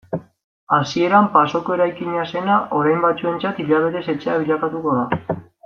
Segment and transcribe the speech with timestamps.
[0.77, 5.37] Hasieran pasoko eraikina zena orain batzuentzat hilabetez etxea bilakatu da.